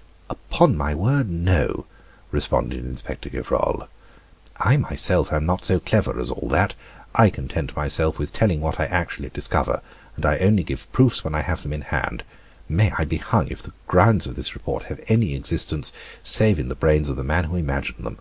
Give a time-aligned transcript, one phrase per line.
[0.00, 0.40] he asked.
[0.50, 1.84] "Upon my word, no!"
[2.30, 3.86] responded Inspector Gevrol.
[4.56, 6.74] "I, myself, am not so clever as all that.
[7.14, 9.82] I content myself with telling what I actually discover;
[10.16, 12.22] and I only give proofs when I have them in hand.
[12.66, 16.70] May I be hung if the grounds of this report have any existence save in
[16.70, 18.16] the brains of the man who imagined them."